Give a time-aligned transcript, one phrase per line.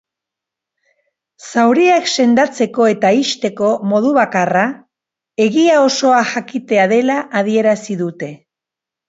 [1.49, 4.65] Zauriak sendatzeko eta ixteko modu bakarra
[5.47, 8.33] egia osoa jakitea dela adierazi dute.